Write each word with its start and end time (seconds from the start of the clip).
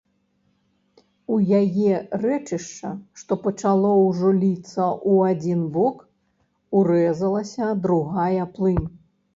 У 1.35 1.37
яе 1.61 1.93
рэчышча, 2.23 2.89
што 3.23 3.33
пачало 3.45 3.93
ўжо 4.07 4.33
ліцца 4.41 4.83
ў 5.11 5.37
адзін 5.37 5.61
бок, 5.77 6.03
урэзалася 6.83 7.73
другая 7.87 8.43
плынь. 8.59 8.87